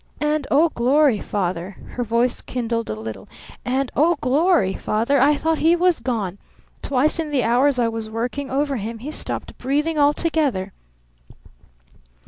[0.19, 3.29] And oh, glory, Father!" her voice kindled a little.
[3.63, 6.39] "And, oh, glory, Father, I thought he was gone!
[6.81, 10.73] Twice in the hours I was working over him he stopped breathing altogether!"